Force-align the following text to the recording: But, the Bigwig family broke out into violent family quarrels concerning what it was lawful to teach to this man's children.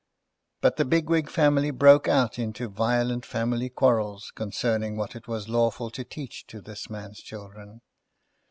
But, 0.61 0.77
the 0.77 0.83
Bigwig 0.85 1.29
family 1.29 1.69
broke 1.69 2.07
out 2.07 2.39
into 2.39 2.69
violent 2.69 3.23
family 3.23 3.69
quarrels 3.69 4.31
concerning 4.33 4.97
what 4.97 5.15
it 5.15 5.27
was 5.27 5.47
lawful 5.47 5.91
to 5.91 6.03
teach 6.03 6.47
to 6.47 6.59
this 6.59 6.89
man's 6.89 7.19
children. 7.21 7.81